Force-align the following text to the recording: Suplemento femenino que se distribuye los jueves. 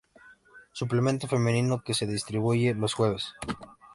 Suplemento 0.79 1.27
femenino 1.27 1.83
que 1.83 1.93
se 1.93 2.07
distribuye 2.07 2.73
los 2.73 2.95
jueves. 2.95 3.35